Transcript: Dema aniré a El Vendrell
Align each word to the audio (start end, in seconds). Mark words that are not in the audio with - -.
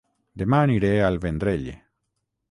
Dema 0.41 0.61
aniré 0.67 0.89
a 1.01 1.11
El 1.13 1.19
Vendrell 1.25 1.69